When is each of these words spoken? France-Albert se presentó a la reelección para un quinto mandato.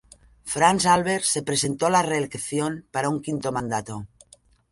France-Albert 0.53 1.23
se 1.25 1.43
presentó 1.43 1.85
a 1.85 1.91
la 1.91 2.01
reelección 2.01 2.87
para 2.89 3.07
un 3.07 3.21
quinto 3.21 3.51
mandato. 3.51 4.07